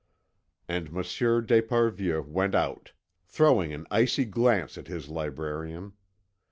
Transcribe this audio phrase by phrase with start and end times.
[0.67, 5.93] And Monsieur d'Esparvieu went out, throwing an icy glance at his librarian.